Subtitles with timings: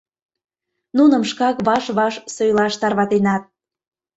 [0.97, 3.43] Нуным шкак ваш-ваш сӧйлаш тарватенат.